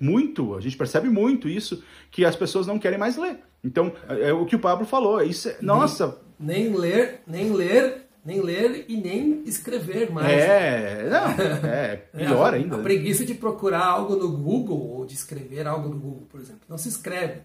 muito, 0.00 0.54
a 0.54 0.60
gente 0.60 0.76
percebe 0.76 1.08
muito 1.08 1.48
isso, 1.48 1.82
que 2.10 2.24
as 2.24 2.36
pessoas 2.36 2.66
não 2.66 2.78
querem 2.78 2.98
mais 2.98 3.16
ler. 3.16 3.40
Então, 3.62 3.92
é, 4.08 4.30
é 4.30 4.32
o 4.32 4.46
que 4.46 4.56
o 4.56 4.60
Pablo 4.60 4.86
falou. 4.86 5.22
Isso 5.22 5.48
é, 5.48 5.56
nossa. 5.60 6.18
Nem, 6.38 6.64
nem 6.64 6.76
ler, 6.76 7.20
nem 7.26 7.52
ler, 7.52 8.06
nem 8.24 8.40
ler 8.40 8.84
e 8.88 8.96
nem 8.96 9.42
escrever 9.44 10.10
mais. 10.10 10.32
É, 10.32 11.08
não, 11.08 11.68
é 11.68 11.96
pior 11.96 12.54
é, 12.54 12.56
ainda. 12.56 12.76
A 12.76 12.82
preguiça 12.82 13.24
de 13.24 13.34
procurar 13.34 13.84
algo 13.84 14.16
no 14.16 14.36
Google 14.36 14.78
ou 14.78 15.06
de 15.06 15.14
escrever 15.14 15.66
algo 15.66 15.88
no 15.88 15.98
Google, 15.98 16.26
por 16.30 16.40
exemplo. 16.40 16.62
Não 16.68 16.78
se 16.78 16.88
escreve. 16.88 17.40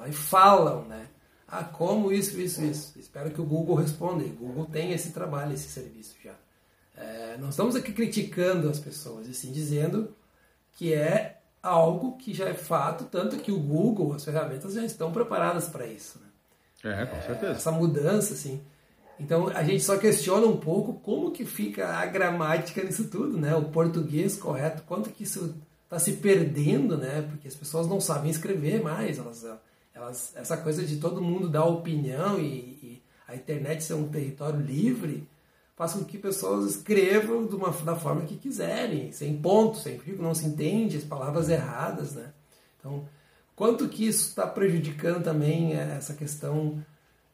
Aí 0.00 0.12
falam, 0.12 0.84
né? 0.84 1.06
Ah, 1.46 1.64
como 1.64 2.12
isso, 2.12 2.38
isso, 2.38 2.62
isso. 2.62 2.98
Espero 2.98 3.30
que 3.30 3.40
o 3.40 3.44
Google 3.44 3.76
responda. 3.76 4.22
E 4.22 4.26
o 4.26 4.34
Google 4.34 4.66
tem 4.66 4.92
esse 4.92 5.12
trabalho, 5.12 5.54
esse 5.54 5.68
serviço 5.68 6.14
já. 6.22 6.34
É, 6.94 7.36
não 7.38 7.48
estamos 7.48 7.74
aqui 7.74 7.92
criticando 7.92 8.68
as 8.68 8.78
pessoas, 8.78 9.28
e 9.28 9.34
sim 9.34 9.52
dizendo 9.52 10.14
que 10.72 10.92
é 10.92 11.37
algo 11.62 12.16
que 12.16 12.32
já 12.32 12.48
é 12.48 12.54
fato, 12.54 13.04
tanto 13.04 13.36
que 13.38 13.52
o 13.52 13.58
Google, 13.58 14.14
as 14.14 14.24
ferramentas 14.24 14.74
já 14.74 14.84
estão 14.84 15.12
preparadas 15.12 15.68
para 15.68 15.86
isso. 15.86 16.20
Né? 16.20 16.92
É, 16.92 17.06
com 17.06 17.20
certeza. 17.22 17.52
essa 17.52 17.72
mudança, 17.72 18.34
assim. 18.34 18.60
Então 19.18 19.48
a 19.48 19.64
gente 19.64 19.82
só 19.82 19.98
questiona 19.98 20.46
um 20.46 20.56
pouco 20.56 20.94
como 20.94 21.32
que 21.32 21.44
fica 21.44 21.88
a 21.88 22.06
gramática 22.06 22.82
nisso 22.84 23.08
tudo, 23.08 23.36
né? 23.36 23.54
O 23.56 23.64
português 23.64 24.36
correto, 24.36 24.82
quanto 24.84 25.10
que 25.10 25.24
isso 25.24 25.56
está 25.84 25.98
se 25.98 26.14
perdendo, 26.14 26.96
né? 26.96 27.22
Porque 27.22 27.48
as 27.48 27.54
pessoas 27.54 27.88
não 27.88 28.00
sabem 28.00 28.30
escrever 28.30 28.80
mais, 28.82 29.18
elas, 29.18 29.44
elas, 29.92 30.32
essa 30.36 30.56
coisa 30.56 30.84
de 30.84 30.98
todo 30.98 31.20
mundo 31.20 31.48
dar 31.48 31.64
opinião 31.64 32.38
e, 32.38 32.44
e 32.44 33.02
a 33.26 33.34
internet 33.34 33.82
ser 33.82 33.94
um 33.94 34.08
território 34.08 34.60
livre, 34.60 35.26
faz 35.78 35.92
com 35.92 36.04
que 36.04 36.18
pessoas 36.18 36.68
escrevam 36.68 37.46
de 37.46 37.54
uma, 37.54 37.70
da 37.70 37.94
forma 37.94 38.22
que 38.22 38.34
quiserem, 38.34 39.12
sem 39.12 39.36
pontos, 39.36 39.84
sem 39.84 39.96
fio, 39.96 40.20
não 40.20 40.34
se 40.34 40.44
entende, 40.44 40.96
as 40.96 41.04
palavras 41.04 41.48
erradas, 41.48 42.16
né? 42.16 42.32
Então, 42.76 43.04
quanto 43.54 43.88
que 43.88 44.04
isso 44.04 44.28
está 44.28 44.44
prejudicando 44.44 45.22
também 45.22 45.74
essa 45.74 46.14
questão 46.14 46.82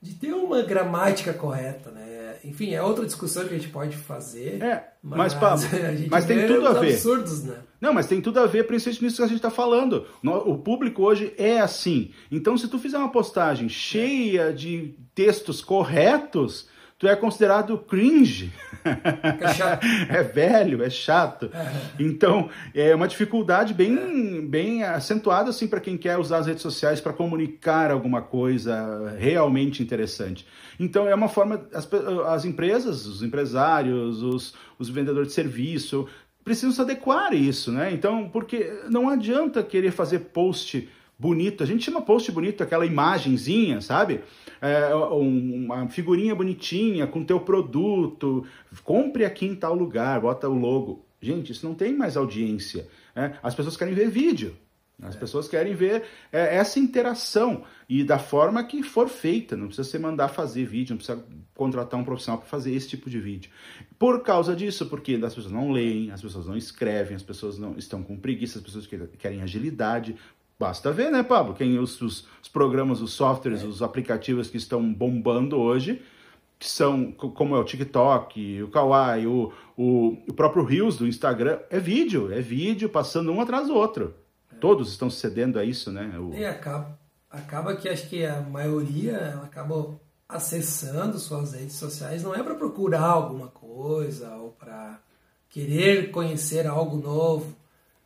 de 0.00 0.12
ter 0.12 0.34
uma 0.34 0.60
gramática 0.60 1.32
correta, 1.32 1.90
né? 1.90 2.36
Enfim, 2.44 2.74
é 2.74 2.82
outra 2.82 3.06
discussão 3.06 3.48
que 3.48 3.54
a 3.54 3.56
gente 3.56 3.70
pode 3.70 3.96
fazer. 3.96 4.62
É, 4.62 4.92
mas, 5.02 5.32
mas, 5.34 5.64
mas 6.10 6.26
tem 6.26 6.46
tudo 6.46 6.68
a 6.68 6.74
ver. 6.74 6.92
absurdos, 6.92 7.44
né? 7.44 7.56
Não, 7.80 7.94
mas 7.94 8.06
tem 8.06 8.20
tudo 8.20 8.40
a 8.40 8.46
ver, 8.46 8.66
principalmente 8.66 9.02
nisso 9.02 9.16
que 9.16 9.22
a 9.22 9.26
gente 9.26 9.36
está 9.36 9.50
falando. 9.50 10.06
O 10.22 10.58
público 10.58 11.02
hoje 11.02 11.32
é 11.38 11.60
assim. 11.60 12.10
Então, 12.30 12.58
se 12.58 12.68
tu 12.68 12.78
fizer 12.78 12.98
uma 12.98 13.10
postagem 13.10 13.70
cheia 13.70 14.52
de 14.52 14.94
textos 15.14 15.62
corretos, 15.62 16.68
tu 17.04 17.08
é 17.08 17.14
considerado 17.14 17.76
cringe. 17.76 18.50
É, 20.08 20.16
é 20.20 20.22
velho, 20.22 20.82
é 20.82 20.88
chato. 20.88 21.50
Então, 21.98 22.48
é 22.74 22.94
uma 22.94 23.06
dificuldade 23.06 23.74
bem, 23.74 24.46
bem 24.46 24.82
acentuada 24.82 25.50
assim 25.50 25.68
para 25.68 25.80
quem 25.80 25.98
quer 25.98 26.16
usar 26.16 26.38
as 26.38 26.46
redes 26.46 26.62
sociais 26.62 27.02
para 27.02 27.12
comunicar 27.12 27.90
alguma 27.90 28.22
coisa 28.22 29.14
realmente 29.18 29.82
interessante. 29.82 30.46
Então, 30.80 31.06
é 31.06 31.14
uma 31.14 31.28
forma 31.28 31.68
as, 31.74 31.86
as 32.26 32.46
empresas, 32.46 33.04
os 33.04 33.22
empresários, 33.22 34.22
os, 34.22 34.54
os 34.78 34.88
vendedores 34.88 35.28
de 35.28 35.34
serviço 35.34 36.08
precisam 36.42 36.72
se 36.72 36.80
adequar 36.80 37.32
a 37.32 37.34
isso, 37.34 37.70
né? 37.70 37.92
Então, 37.92 38.30
porque 38.30 38.80
não 38.88 39.10
adianta 39.10 39.62
querer 39.62 39.90
fazer 39.90 40.20
post 40.20 40.88
bonito. 41.24 41.62
A 41.62 41.66
gente 41.66 41.82
chama 41.82 42.02
post 42.02 42.30
bonito 42.30 42.62
aquela 42.62 42.84
imagenzinha, 42.84 43.80
sabe? 43.80 44.20
É, 44.60 44.94
uma 44.94 45.88
figurinha 45.88 46.34
bonitinha 46.34 47.06
com 47.06 47.24
teu 47.24 47.40
produto. 47.40 48.46
Compre 48.82 49.24
aqui 49.24 49.46
em 49.46 49.54
tal 49.54 49.74
lugar, 49.74 50.20
bota 50.20 50.46
o 50.46 50.54
logo. 50.54 51.02
Gente, 51.22 51.50
isso 51.52 51.66
não 51.66 51.74
tem 51.74 51.96
mais 51.96 52.14
audiência. 52.18 52.86
Né? 53.16 53.38
As 53.42 53.54
pessoas 53.54 53.74
querem 53.74 53.94
ver 53.94 54.10
vídeo. 54.10 54.54
As 55.02 55.16
é. 55.16 55.18
pessoas 55.18 55.48
querem 55.48 55.74
ver 55.74 56.04
é, 56.30 56.56
essa 56.56 56.78
interação 56.78 57.64
e 57.88 58.04
da 58.04 58.18
forma 58.18 58.62
que 58.62 58.82
for 58.82 59.08
feita. 59.08 59.56
Não 59.56 59.66
precisa 59.66 59.88
você 59.88 59.98
mandar 59.98 60.28
fazer 60.28 60.66
vídeo, 60.66 60.92
não 60.92 60.98
precisa 60.98 61.24
contratar 61.54 61.98
um 61.98 62.04
profissional 62.04 62.38
para 62.38 62.48
fazer 62.48 62.74
esse 62.74 62.88
tipo 62.90 63.08
de 63.08 63.18
vídeo. 63.18 63.50
Por 63.98 64.22
causa 64.22 64.54
disso, 64.54 64.86
porque 64.86 65.14
as 65.14 65.34
pessoas 65.34 65.52
não 65.52 65.72
leem, 65.72 66.10
as 66.10 66.20
pessoas 66.20 66.46
não 66.46 66.56
escrevem, 66.56 67.16
as 67.16 67.22
pessoas 67.22 67.58
não 67.58 67.76
estão 67.78 68.02
com 68.02 68.16
preguiça, 68.16 68.58
as 68.58 68.64
pessoas 68.64 68.86
querem 69.18 69.40
agilidade. 69.40 70.16
Basta 70.58 70.92
ver, 70.92 71.10
né, 71.10 71.22
Pablo? 71.22 71.54
Quem 71.54 71.78
os, 71.78 72.00
os, 72.00 72.26
os 72.42 72.48
programas, 72.48 73.00
os 73.00 73.12
softwares, 73.12 73.62
é. 73.62 73.66
os 73.66 73.82
aplicativos 73.82 74.48
que 74.48 74.56
estão 74.56 74.92
bombando 74.92 75.58
hoje, 75.58 76.02
que 76.58 76.68
são 76.68 77.10
como 77.12 77.56
é 77.56 77.58
o 77.58 77.64
TikTok, 77.64 78.62
o 78.62 78.68
Kawaii, 78.68 79.26
o, 79.26 79.52
o, 79.76 80.16
o 80.28 80.32
próprio 80.32 80.64
Reels 80.64 80.96
do 80.96 81.06
Instagram, 81.06 81.58
é 81.68 81.80
vídeo, 81.80 82.32
é 82.32 82.40
vídeo 82.40 82.88
passando 82.88 83.32
um 83.32 83.40
atrás 83.40 83.66
do 83.66 83.74
outro. 83.74 84.14
É. 84.52 84.56
Todos 84.56 84.90
estão 84.90 85.10
cedendo 85.10 85.58
a 85.58 85.64
isso, 85.64 85.90
né? 85.90 86.16
O... 86.18 86.32
E 86.32 86.46
acaba, 86.46 86.98
acaba 87.28 87.74
que 87.74 87.88
acho 87.88 88.08
que 88.08 88.24
a 88.24 88.40
maioria 88.40 89.40
acaba 89.42 89.98
acessando 90.28 91.18
suas 91.18 91.52
redes 91.52 91.76
sociais 91.76 92.22
não 92.22 92.34
é 92.34 92.42
para 92.42 92.54
procurar 92.54 93.02
alguma 93.02 93.48
coisa 93.48 94.34
ou 94.36 94.50
para 94.50 94.98
querer 95.48 96.10
conhecer 96.10 96.66
algo 96.66 96.96
novo. 96.96 97.54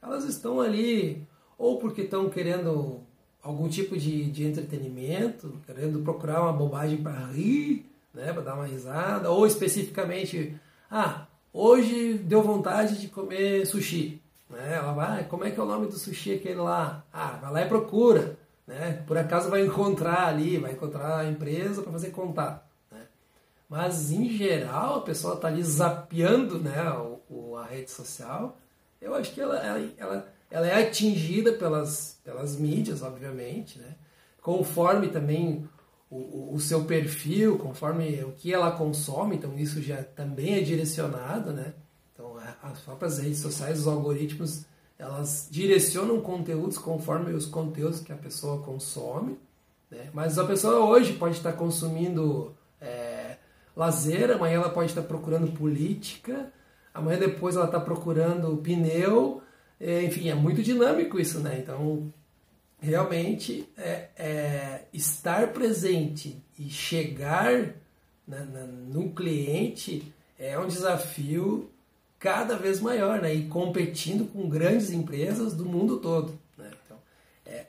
Elas 0.03 0.25
estão 0.25 0.61
ali 0.61 1.27
ou 1.59 1.79
porque 1.79 2.03
estão 2.03 2.31
querendo 2.31 3.01
algum 3.43 3.69
tipo 3.69 3.99
de, 3.99 4.31
de 4.31 4.47
entretenimento, 4.47 5.61
querendo 5.67 6.01
procurar 6.01 6.43
uma 6.43 6.53
bobagem 6.53 6.99
para 6.99 7.27
rir, 7.27 7.85
né, 8.15 8.33
para 8.33 8.43
dar 8.43 8.55
uma 8.55 8.67
risada, 8.67 9.31
ou 9.31 9.47
especificamente, 9.47 10.57
ah, 10.91 11.27
hoje 11.53 12.15
deu 12.15 12.43
vontade 12.43 12.99
de 12.99 13.09
comer 13.09 13.67
sushi. 13.67 14.23
Né? 14.49 14.77
Ela 14.77 14.93
vai, 14.93 15.25
como 15.25 15.45
é 15.45 15.51
que 15.51 15.59
é 15.59 15.63
o 15.63 15.67
nome 15.67 15.87
do 15.87 15.99
sushi 15.99 16.35
aquele 16.35 16.61
lá? 16.61 17.05
Ah, 17.13 17.39
vai 17.41 17.53
lá 17.53 17.63
e 17.63 17.69
procura. 17.69 18.37
Né? 18.67 19.03
Por 19.07 19.17
acaso 19.17 19.51
vai 19.51 19.65
encontrar 19.65 20.27
ali, 20.27 20.59
vai 20.59 20.73
encontrar 20.73 21.19
a 21.19 21.29
empresa 21.29 21.83
para 21.83 21.93
fazer 21.93 22.11
contato. 22.11 22.65
Né? 22.91 23.01
Mas 23.69 24.11
em 24.11 24.29
geral 24.29 24.97
a 24.97 25.03
pessoa 25.03 25.35
está 25.35 25.49
ali 25.49 25.63
zapeando 25.63 26.59
né, 26.59 26.91
o, 26.93 27.21
o, 27.29 27.57
a 27.57 27.65
rede 27.65 27.91
social. 27.91 28.59
Eu 29.01 29.15
acho 29.15 29.33
que 29.33 29.41
ela, 29.41 29.59
ela, 29.59 29.89
ela 29.97 30.29
ela 30.51 30.67
é 30.67 30.83
atingida 30.83 31.53
pelas, 31.53 32.19
pelas 32.25 32.57
mídias, 32.57 33.03
obviamente, 33.03 33.79
né? 33.79 33.95
conforme 34.49 35.09
também 35.09 35.69
o, 36.11 36.55
o, 36.55 36.61
seu 36.61 36.85
perfil, 36.85 37.59
conforme 37.59 38.25
o 38.25 38.33
que 38.33 38.53
ela 38.53 38.71
consome, 38.71 39.37
então 39.37 39.59
isso 39.59 39.83
já 39.83 40.03
também 40.03 40.55
é 40.55 40.61
direcionado, 40.61 41.53
né? 41.53 41.75
Então 42.15 42.35
as 42.63 42.81
próprias 42.81 43.19
redes 43.19 43.41
sociais, 43.41 43.81
os 43.81 43.87
algoritmos, 43.87 44.65
elas 44.99 45.49
direcionam 45.51 46.21
conteúdos 46.23 46.79
conforme 46.79 47.33
os 47.35 47.45
conteúdos 47.45 48.01
que 48.01 48.11
a 48.11 48.17
pessoa 48.17 48.63
consome, 48.63 49.39
né? 49.91 50.09
Mas 50.15 50.39
a 50.39 50.47
pessoa 50.47 50.87
hoje 50.87 51.13
pode 51.13 51.37
estar 51.37 51.53
consumindo 51.53 52.57
é, 52.81 53.37
lazer, 53.77 54.31
amanhã 54.31 54.57
ela 54.57 54.71
pode 54.71 54.91
estar 54.91 55.03
procurando 55.03 55.53
política, 55.53 56.51
amanhã 56.95 57.19
depois 57.19 57.55
ela 57.55 57.67
está 57.67 57.79
procurando 57.79 58.57
pneu, 58.57 59.43
é, 59.43 59.48
enfim, 59.81 60.29
é 60.29 60.35
muito 60.35 60.63
dinâmico 60.63 61.19
isso, 61.21 61.41
né? 61.41 61.59
Então, 61.63 62.13
realmente, 62.81 63.69
é, 63.77 64.09
é 64.17 64.85
estar 64.93 65.53
presente 65.53 66.37
e 66.59 66.69
chegar 66.69 67.75
na, 68.27 68.45
na, 68.45 68.67
no 68.67 69.11
cliente 69.11 70.13
é 70.39 70.59
um 70.59 70.67
desafio 70.67 71.71
cada 72.19 72.57
vez 72.57 72.81
maior, 72.81 73.21
né? 73.21 73.35
E 73.35 73.47
competindo 73.47 74.27
com 74.27 74.49
grandes 74.49 74.91
empresas 74.91 75.55
do 75.55 75.65
mundo 75.65 75.99
todo, 75.99 76.39
né? 76.57 76.71
Então, 76.85 76.99
é, 77.47 77.67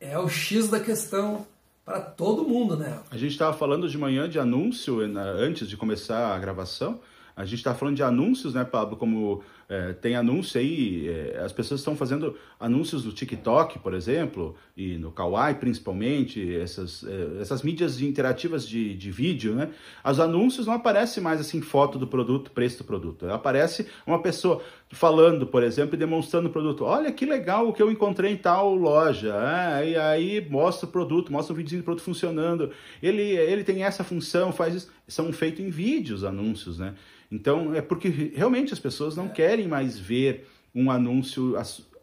é 0.00 0.18
o 0.18 0.28
X 0.28 0.68
da 0.68 0.80
questão 0.80 1.46
para 1.84 2.00
todo 2.00 2.48
mundo, 2.48 2.76
né? 2.76 3.00
A 3.10 3.16
gente 3.16 3.32
estava 3.32 3.56
falando 3.56 3.88
de 3.88 3.98
manhã 3.98 4.28
de 4.28 4.38
anúncio 4.38 5.00
antes 5.00 5.68
de 5.68 5.76
começar 5.76 6.34
a 6.34 6.38
gravação 6.38 7.00
A 7.34 7.44
gente 7.44 7.58
está 7.58 7.74
falando 7.74 7.96
de 7.96 8.02
anúncios, 8.02 8.54
né, 8.54 8.64
Pablo? 8.64 8.96
Como 8.96 9.42
é, 9.72 9.94
tem 9.94 10.14
anúncio 10.14 10.60
aí, 10.60 11.08
é, 11.08 11.38
as 11.42 11.50
pessoas 11.50 11.80
estão 11.80 11.96
fazendo 11.96 12.36
anúncios 12.60 13.06
no 13.06 13.12
TikTok, 13.12 13.78
por 13.78 13.94
exemplo, 13.94 14.54
e 14.76 14.98
no 14.98 15.10
Kawaii 15.10 15.54
principalmente, 15.54 16.54
essas, 16.56 17.02
é, 17.04 17.40
essas 17.40 17.62
mídias 17.62 17.98
interativas 18.02 18.68
de, 18.68 18.94
de 18.94 19.10
vídeo, 19.10 19.54
né? 19.54 19.70
Os 20.04 20.20
anúncios 20.20 20.66
não 20.66 20.74
aparecem 20.74 21.22
mais 21.22 21.40
assim, 21.40 21.62
foto 21.62 21.98
do 21.98 22.06
produto, 22.06 22.50
preço 22.50 22.78
do 22.78 22.84
produto. 22.84 23.26
Aparece 23.30 23.86
uma 24.06 24.20
pessoa 24.20 24.60
falando, 24.90 25.46
por 25.46 25.62
exemplo, 25.62 25.94
e 25.94 25.98
demonstrando 25.98 26.50
o 26.50 26.52
produto. 26.52 26.84
Olha 26.84 27.10
que 27.10 27.24
legal 27.24 27.66
o 27.66 27.72
que 27.72 27.82
eu 27.82 27.90
encontrei 27.90 28.30
em 28.30 28.36
tal 28.36 28.74
loja. 28.74 29.34
É, 29.80 29.88
e 29.88 29.96
aí 29.96 30.46
mostra 30.50 30.86
o 30.86 30.92
produto, 30.92 31.32
mostra 31.32 31.54
o 31.54 31.56
vídeo 31.56 31.78
do 31.78 31.84
produto 31.84 32.04
funcionando. 32.04 32.70
Ele, 33.02 33.22
ele 33.22 33.64
tem 33.64 33.84
essa 33.84 34.04
função, 34.04 34.52
faz 34.52 34.74
isso. 34.74 34.92
São 35.08 35.32
feitos 35.32 35.64
em 35.64 35.70
vídeos 35.70 36.24
anúncios, 36.24 36.78
né? 36.78 36.94
Então, 37.32 37.74
é 37.74 37.80
porque 37.80 38.10
realmente 38.34 38.74
as 38.74 38.78
pessoas 38.78 39.16
não 39.16 39.26
querem 39.26 39.61
mais 39.68 39.98
ver 39.98 40.48
um 40.74 40.90
anúncio. 40.90 41.54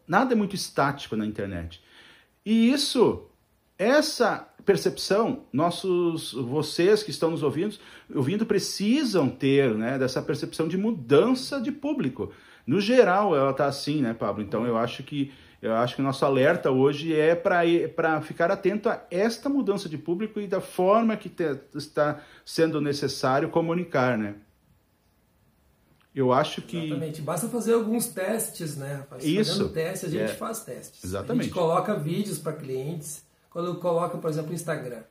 Nada 0.06 0.32
é 0.32 0.36
muito 0.36 0.54
estático 0.54 1.16
na 1.16 1.26
internet. 1.26 1.82
E 2.44 2.72
isso, 2.72 3.28
essa 3.78 4.48
percepção, 4.64 5.44
nossos, 5.52 6.32
vocês 6.32 7.02
que 7.02 7.10
estão 7.10 7.30
nos 7.30 7.42
ouvindo, 7.42 7.76
ouvindo 8.14 8.46
precisam 8.46 9.28
ter, 9.28 9.74
né, 9.74 9.98
dessa 9.98 10.22
percepção 10.22 10.68
de 10.68 10.76
mudança 10.76 11.60
de 11.60 11.72
público. 11.72 12.32
No 12.66 12.80
geral, 12.80 13.34
ela 13.34 13.50
está 13.50 13.66
assim, 13.66 14.00
né, 14.00 14.14
Pablo? 14.14 14.42
Então, 14.42 14.66
eu 14.66 14.76
acho 14.76 15.02
que 15.02 15.32
eu 15.62 15.74
acho 15.74 15.94
que 15.94 16.00
o 16.00 16.04
nosso 16.04 16.24
alerta 16.24 16.70
hoje 16.70 17.14
é 17.14 17.34
para 17.34 18.22
ficar 18.22 18.50
atento 18.50 18.88
a 18.88 19.04
esta 19.10 19.46
mudança 19.50 19.90
de 19.90 19.98
público 19.98 20.40
e 20.40 20.46
da 20.46 20.60
forma 20.60 21.16
que 21.18 21.28
te, 21.28 21.44
está 21.74 22.20
sendo 22.46 22.80
necessário 22.80 23.50
comunicar, 23.50 24.16
né? 24.16 24.36
Eu 26.20 26.32
acho 26.32 26.60
que. 26.60 26.76
Exatamente. 26.76 27.22
Basta 27.22 27.48
fazer 27.48 27.72
alguns 27.72 28.08
testes, 28.08 28.76
né? 28.76 29.06
Isso. 29.20 29.52
Fazendo 29.52 29.68
teste, 29.70 30.06
a 30.06 30.08
gente 30.10 30.30
é. 30.30 30.34
faz 30.34 30.60
testes. 30.60 31.02
Exatamente. 31.02 31.40
A 31.40 31.44
gente 31.44 31.54
coloca 31.54 31.94
vídeos 31.94 32.38
para 32.38 32.52
clientes. 32.52 33.22
Quando 33.48 33.74
coloca, 33.76 34.18
por 34.18 34.30
exemplo, 34.30 34.50
o 34.52 34.54
Instagram, 34.54 35.02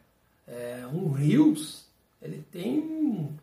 é, 0.48 0.86
um 0.94 1.12
Reels, 1.12 1.86
ele 2.22 2.46
tem 2.52 3.38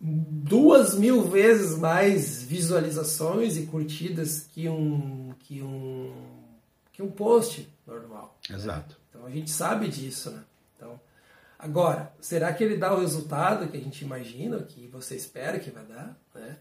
duas 0.00 0.94
mil 0.94 1.28
vezes 1.28 1.76
mais 1.76 2.42
visualizações 2.42 3.56
e 3.56 3.66
curtidas 3.66 4.46
que 4.52 4.68
um 4.68 5.34
que 5.40 5.62
um 5.62 6.12
que 6.92 7.02
um 7.02 7.10
post 7.10 7.68
normal. 7.86 8.38
Né? 8.48 8.56
Exato. 8.56 8.90
Né? 8.90 8.96
Então 9.08 9.26
a 9.26 9.30
gente 9.30 9.50
sabe 9.50 9.88
disso, 9.88 10.30
né? 10.30 10.42
Agora, 11.62 12.12
será 12.20 12.52
que 12.52 12.64
ele 12.64 12.76
dá 12.76 12.92
o 12.94 13.00
resultado 13.00 13.68
que 13.68 13.76
a 13.76 13.80
gente 13.80 14.02
imagina, 14.02 14.58
que 14.58 14.86
você 14.86 15.14
espera 15.14 15.58
que 15.58 15.70
vai 15.70 15.84
dar? 15.84 16.18
Né? 16.34 16.56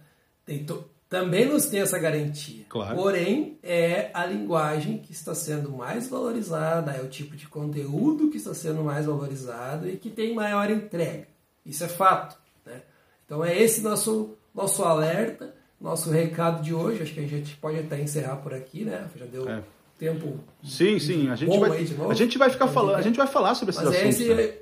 Tem 0.46 0.64
to... 0.64 0.84
Também 1.10 1.46
nos 1.46 1.66
tem 1.66 1.80
essa 1.80 1.98
garantia. 1.98 2.66
Claro. 2.70 2.96
Porém, 2.96 3.58
é 3.64 4.12
a 4.14 4.26
linguagem 4.26 5.00
que 5.00 5.12
está 5.12 5.34
sendo 5.34 5.72
mais 5.72 6.08
valorizada, 6.08 6.92
é 6.92 7.02
o 7.02 7.08
tipo 7.08 7.36
de 7.36 7.48
conteúdo 7.48 8.30
que 8.30 8.38
está 8.38 8.54
sendo 8.54 8.84
mais 8.84 9.08
valorizado 9.08 9.90
e 9.90 9.98
que 9.98 10.10
tem 10.10 10.36
maior 10.36 10.70
entrega. 10.70 11.28
Isso 11.66 11.84
é 11.84 11.88
fato. 11.88 12.38
Né? 12.64 12.82
Então 13.26 13.44
é 13.44 13.60
esse 13.60 13.82
nosso, 13.82 14.38
nosso 14.54 14.84
alerta, 14.84 15.56
nosso 15.82 16.12
recado 16.12 16.62
de 16.62 16.76
hoje. 16.76 17.02
Acho 17.02 17.14
que 17.14 17.22
a 17.22 17.28
gente 17.28 17.56
pode 17.56 17.80
até 17.80 18.00
encerrar 18.00 18.36
por 18.36 18.54
aqui, 18.54 18.86
né? 18.86 19.08
Já 19.16 19.26
deu 19.26 19.50
é. 19.50 19.64
tempo. 19.98 20.40
Sim, 20.64 21.00
sim. 21.00 21.30
A 21.30 21.36
gente, 21.36 21.58
vai, 21.58 21.88
a 22.08 22.14
gente 22.14 22.38
vai 22.38 22.52
ficar 22.52 22.68
falando, 22.68 22.98
a 22.98 23.02
gente 23.02 23.18
vai 23.18 23.28
falar 23.28 23.56
sobre 23.56 23.72
esses 23.72 23.84
Mas 23.84 23.96
assuntos. 23.96 24.20
Esse, 24.20 24.34
né? 24.36 24.54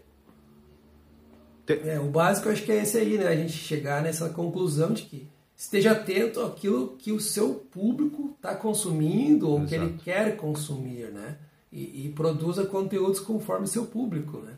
É, 1.67 1.99
o 1.99 2.05
básico 2.05 2.49
acho 2.49 2.63
que 2.63 2.71
é 2.71 2.81
esse 2.81 2.97
aí, 2.97 3.17
né? 3.17 3.27
A 3.27 3.35
gente 3.35 3.53
chegar 3.53 4.01
nessa 4.01 4.29
conclusão 4.29 4.93
de 4.93 5.03
que 5.03 5.27
esteja 5.55 5.91
atento 5.91 6.41
àquilo 6.41 6.95
que 6.97 7.11
o 7.11 7.19
seu 7.19 7.55
público 7.55 8.33
está 8.35 8.55
consumindo 8.55 9.49
ou 9.49 9.57
Exato. 9.57 9.69
que 9.69 9.75
ele 9.75 9.99
quer 10.03 10.37
consumir, 10.37 11.11
né? 11.11 11.37
E, 11.71 12.05
e, 12.05 12.09
produza 12.09 12.65
conteúdos 12.65 13.19
conforme 13.19 13.67
seu 13.67 13.85
público, 13.85 14.37
né? 14.37 14.53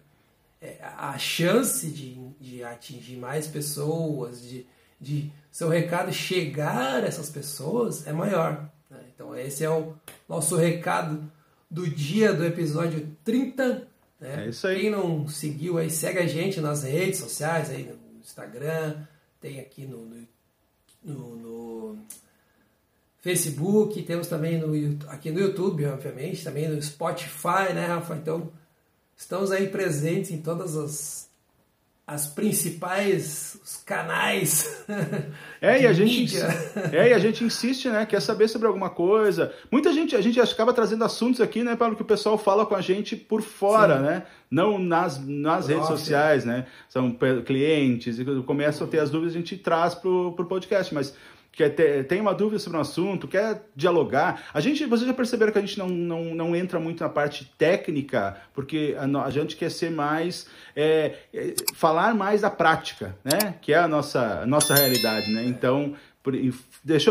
É, 0.61 0.77
a 0.81 1.17
chance 1.17 1.87
de, 1.87 2.15
de 2.39 2.63
atingir 2.63 3.15
mais 3.15 3.47
pessoas, 3.47 4.41
de, 4.41 4.67
de 4.99 5.31
seu 5.51 5.69
recado 5.69 6.11
chegar 6.11 7.03
a 7.03 7.07
essas 7.07 7.29
pessoas 7.29 8.05
é 8.05 8.13
maior. 8.13 8.69
Né? 8.89 8.99
Então 9.13 9.35
esse 9.35 9.63
é 9.63 9.69
o 9.69 9.93
nosso 10.27 10.57
recado 10.57 11.24
do 11.72 11.87
dia 11.87 12.33
do 12.33 12.45
episódio 12.45 13.15
30 13.24 13.87
né? 14.20 14.46
É 14.46 14.50
isso 14.50 14.68
aí. 14.68 14.82
Quem 14.82 14.90
não 14.90 15.27
seguiu 15.27 15.77
aí, 15.77 15.90
segue 15.90 16.20
a 16.20 16.27
gente 16.27 16.60
nas 16.60 16.84
redes 16.84 17.20
sociais, 17.20 17.70
aí 17.70 17.84
no 17.84 18.20
Instagram, 18.20 19.05
tem 19.40 19.60
aqui 19.60 19.86
no, 19.86 20.05
no, 20.05 20.27
no, 21.03 21.36
no 21.36 21.98
Facebook, 23.22 24.01
temos 24.03 24.27
também 24.27 24.58
no, 24.58 25.00
aqui 25.08 25.32
no 25.32 25.40
YouTube, 25.40 25.86
obviamente, 25.86 26.44
também 26.44 26.68
no 26.68 26.82
Spotify, 26.82 27.74
né, 27.74 27.86
Rafa? 27.88 28.16
Então, 28.16 28.51
estamos 29.16 29.51
aí 29.51 29.70
presentes 29.70 30.32
em 30.32 30.42
todas 30.42 30.75
as 30.75 31.28
as 32.09 32.25
principais 32.25 33.55
os 33.63 33.83
canais 33.85 34.83
é 35.61 35.83
e 35.83 35.85
a 35.85 35.93
gente 35.93 36.35
é 36.91 37.09
e 37.09 37.13
a 37.13 37.19
gente 37.19 37.43
insiste 37.43 37.87
né 37.87 38.03
quer 38.03 38.19
saber 38.19 38.48
sobre 38.48 38.67
alguma 38.67 38.89
coisa. 38.89 39.53
Muita 39.72 39.93
gente 39.93 40.15
a 40.15 40.22
gente 40.22 40.39
acaba 40.41 40.74
trazendo 40.74 41.03
assuntos 41.03 41.39
aqui 41.39 41.63
né 41.63 41.75
para 41.75 41.93
que 41.93 42.01
o 42.01 42.05
pessoal 42.05 42.35
fala 42.35 42.65
com 42.65 42.74
a 42.74 42.81
gente 42.81 43.15
por 43.15 43.43
fora 43.43 43.98
Sim. 43.98 44.03
né 44.03 44.24
não 44.50 44.79
nas, 44.79 45.24
nas 45.24 45.67
redes 45.67 45.85
sociais 45.85 46.43
né. 46.43 46.65
São 46.89 47.15
clientes 47.45 48.17
e 48.17 48.25
começam 48.43 48.87
a 48.87 48.89
ter 48.89 49.00
as 49.00 49.11
dúvidas 49.11 49.35
a 49.35 49.37
gente 49.37 49.55
traz 49.55 49.93
pro, 49.93 50.31
pro 50.31 50.45
podcast 50.45 50.91
mas 50.95 51.13
quer 51.51 51.70
ter, 51.70 52.07
tem 52.07 52.22
uma 52.22 52.33
dúvida 52.33 52.59
sobre 52.59 52.77
um 52.77 52.81
assunto, 52.81 53.27
quer 53.27 53.64
dialogar. 53.75 54.44
A 54.53 54.59
gente, 54.59 54.85
vocês 54.85 55.07
já 55.07 55.14
perceberam 55.14 55.51
que 55.51 55.57
a 55.57 55.62
gente 55.62 55.77
não, 55.77 55.90
não, 55.90 56.35
não 56.35 56.55
entra 56.55 56.79
muito 56.79 57.03
na 57.03 57.09
parte 57.09 57.46
técnica, 57.57 58.38
porque 58.53 58.96
a, 58.98 59.24
a 59.24 59.29
gente 59.29 59.55
quer 59.55 59.70
ser 59.70 59.92
mais, 59.92 60.48
é, 60.75 61.16
é, 61.33 61.53
falar 61.74 62.14
mais 62.16 62.42
da 62.42 62.50
prática, 62.50 63.18
né? 63.24 63.55
Que 63.62 63.74
é 63.74 63.77
a 63.77 63.88
nossa, 63.88 64.42
a 64.42 64.46
nossa 64.46 64.74
realidade, 64.74 65.31
né? 65.31 65.44
Então, 65.46 65.96
por, 66.24 66.33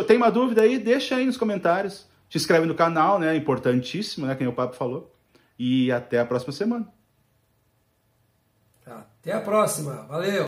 tem 0.07 0.17
uma 0.17 0.31
dúvida 0.31 0.63
aí? 0.63 0.79
Deixa 0.79 1.17
aí 1.17 1.27
nos 1.27 1.37
comentários. 1.37 2.07
Se 2.31 2.37
inscreve 2.37 2.67
no 2.67 2.75
canal, 2.75 3.19
né? 3.19 3.35
Importantíssimo, 3.37 4.27
né? 4.27 4.35
Quem 4.35 4.47
o 4.47 4.53
Papo 4.53 4.77
falou. 4.77 5.15
E 5.59 5.91
até 5.91 6.21
a 6.21 6.27
próxima 6.27 6.53
semana. 6.53 6.87
Até 8.87 9.33
a 9.33 9.41
próxima. 9.41 10.07
Valeu! 10.09 10.48